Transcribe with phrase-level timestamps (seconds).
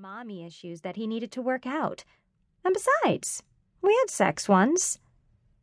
[0.00, 2.04] mommy issues that he needed to work out.
[2.64, 3.42] And besides,
[3.82, 4.98] we had sex once.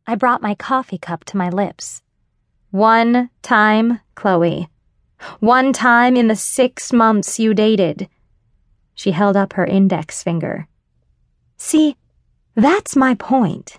[0.06, 2.02] I brought my coffee cup to my lips.
[2.70, 4.68] One time, Chloe.
[5.40, 8.08] One time in the six months you dated.
[8.94, 10.68] She held up her index finger.
[11.56, 11.96] See,
[12.54, 13.78] that's my point.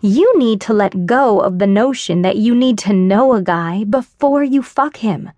[0.00, 3.84] You need to let go of the notion that you need to know a guy
[3.84, 5.30] before you fuck him.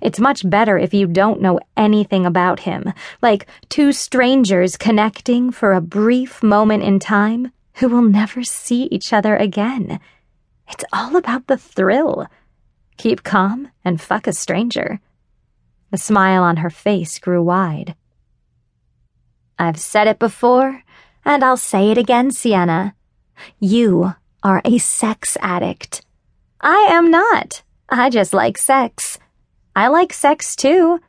[0.00, 2.92] It's much better if you don't know anything about him,
[3.22, 9.12] like two strangers connecting for a brief moment in time who will never see each
[9.12, 10.00] other again.
[10.70, 12.26] It's all about the thrill.
[12.96, 15.00] Keep calm and fuck a stranger.
[15.90, 17.94] The smile on her face grew wide.
[19.58, 20.82] I've said it before,
[21.24, 22.94] and I'll say it again, Sienna.
[23.58, 26.04] You are a sex addict.
[26.60, 27.62] I am not.
[27.88, 29.18] I just like sex.
[29.74, 31.00] I like sex too.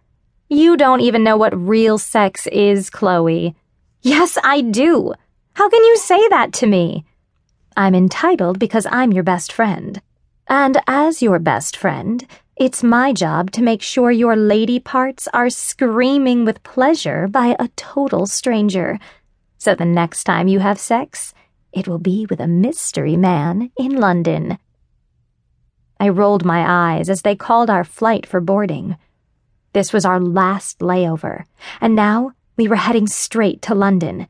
[0.49, 3.55] You don't even know what real sex is, Chloe.
[4.02, 5.13] Yes, I do.
[5.54, 7.05] How can you say that to me?
[7.77, 10.01] I'm entitled because I'm your best friend.
[10.48, 15.49] And as your best friend, it's my job to make sure your lady parts are
[15.49, 18.99] screaming with pleasure by a total stranger.
[19.57, 21.34] So the next time you have sex,
[21.71, 24.57] it will be with a mystery man in London.
[25.99, 28.97] I rolled my eyes as they called our flight for boarding.
[29.73, 31.43] This was our last layover,
[31.81, 34.27] and now we were heading straight to London.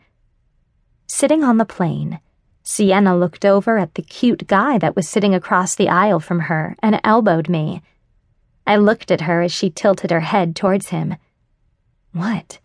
[1.08, 2.20] Sitting on the plane,
[2.64, 6.76] Sienna looked over at the cute guy that was sitting across the aisle from her
[6.84, 7.82] and elbowed me.
[8.68, 11.16] I looked at her as she tilted her head towards him.
[12.14, 12.60] What?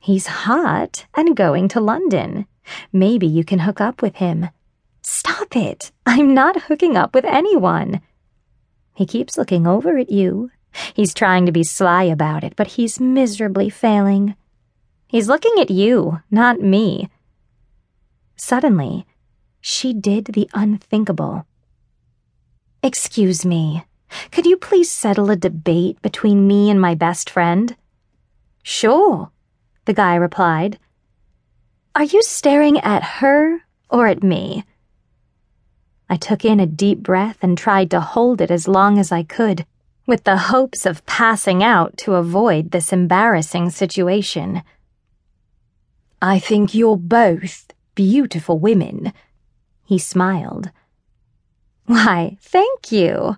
[0.00, 2.46] He's hot and going to London.
[2.92, 4.48] Maybe you can hook up with him.
[5.08, 5.92] Stop it!
[6.04, 8.00] I'm not hooking up with anyone.
[8.92, 10.50] He keeps looking over at you.
[10.94, 14.34] He's trying to be sly about it, but he's miserably failing.
[15.06, 17.08] He's looking at you, not me.
[18.34, 19.06] Suddenly,
[19.60, 21.46] she did the unthinkable.
[22.82, 23.84] Excuse me,
[24.32, 27.76] could you please settle a debate between me and my best friend?
[28.64, 29.30] Sure,
[29.84, 30.80] the guy replied.
[31.94, 34.64] Are you staring at her or at me?
[36.08, 39.22] I took in a deep breath and tried to hold it as long as I
[39.22, 39.66] could,
[40.06, 44.62] with the hopes of passing out to avoid this embarrassing situation.
[46.22, 49.12] I think you're both beautiful women,
[49.84, 50.70] he smiled.
[51.86, 53.36] Why, thank you.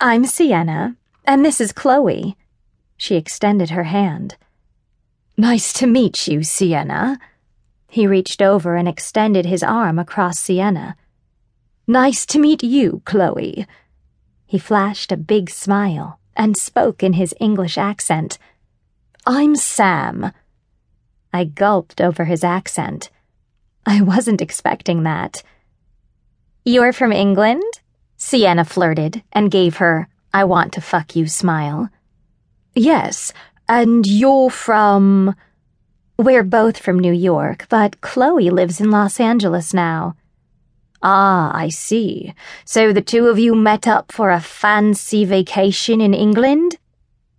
[0.00, 2.36] I'm Sienna, and this is Chloe.
[2.96, 4.36] She extended her hand.
[5.36, 7.18] Nice to meet you, Sienna.
[7.88, 10.96] He reached over and extended his arm across Sienna.
[11.90, 13.66] Nice to meet you, Chloe.
[14.46, 18.38] He flashed a big smile and spoke in his English accent.
[19.26, 20.30] I'm Sam.
[21.32, 23.10] I gulped over his accent.
[23.84, 25.42] I wasn't expecting that.
[26.64, 27.64] You're from England?
[28.16, 31.88] Sienna flirted and gave her, I want to fuck you smile.
[32.72, 33.32] Yes,
[33.68, 35.34] and you're from.
[36.16, 40.14] We're both from New York, but Chloe lives in Los Angeles now.
[41.02, 42.34] Ah, I see.
[42.64, 46.76] So the two of you met up for a fancy vacation in England?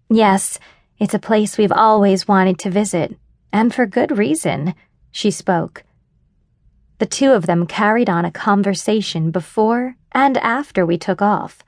[0.10, 0.58] Yes,
[1.00, 3.16] it's a place we've always wanted to visit,
[3.54, 4.74] and for good reason,
[5.12, 5.84] she spoke.
[6.98, 11.64] The two of them carried on a conversation before and after we took off.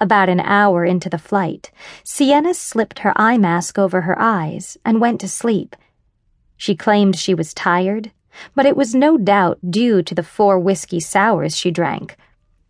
[0.00, 1.70] About an hour into the flight,
[2.04, 5.74] Sienna slipped her eye mask over her eyes and went to sleep.
[6.56, 8.12] She claimed she was tired
[8.54, 12.16] but it was no doubt due to the four whiskey sours she drank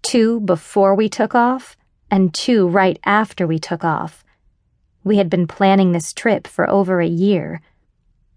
[0.05, 1.77] two before we took off,
[2.11, 4.23] and two right after we took off.
[5.03, 7.63] We had been planning this trip for over a year.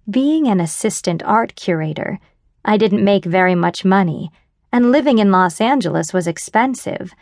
[0.09, 2.19] Being an assistant art curator,
[2.63, 4.31] I didn't make very much money,
[4.71, 7.13] and living in Los Angeles was expensive,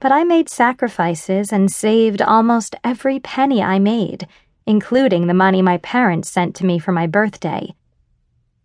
[0.00, 4.26] but I made sacrifices and saved almost every penny I made,
[4.66, 7.72] including the money my parents sent to me for my birthday.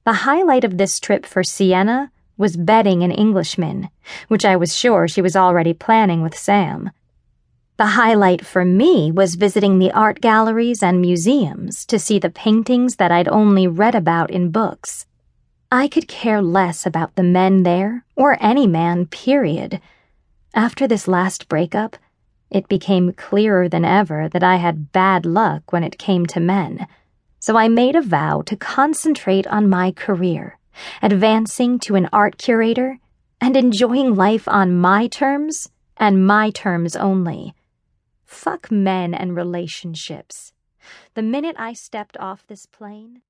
[0.08, 3.90] The highlight of this trip for Sienna was betting an Englishman,
[4.30, 6.92] which I was sure she was already planning with Sam.
[7.76, 12.96] The highlight for me was visiting the art galleries and museums to see the paintings
[12.96, 15.08] that I'd only read about in books.
[15.74, 19.82] I could care less about the men there, or any man, period.
[20.54, 21.98] After this last breakup,
[22.50, 26.88] it became clearer than ever that I had bad luck when it came to men
[27.48, 30.60] so I made a vow to concentrate on my career,
[31.02, 33.00] advancing to an art curator,
[33.40, 37.56] and enjoying life on my terms and my terms only.
[38.26, 40.52] Fuck men and relationships.
[41.14, 43.22] The minute I stepped off this plane,